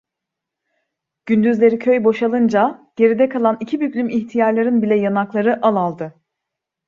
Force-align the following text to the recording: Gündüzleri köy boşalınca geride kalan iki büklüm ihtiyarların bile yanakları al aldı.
Gündüzleri 1.25 1.79
köy 1.79 2.03
boşalınca 2.03 2.91
geride 2.95 3.29
kalan 3.29 3.57
iki 3.59 3.79
büklüm 3.81 4.09
ihtiyarların 4.09 4.81
bile 4.81 4.95
yanakları 4.95 5.61
al 5.65 5.75
aldı. 5.75 6.15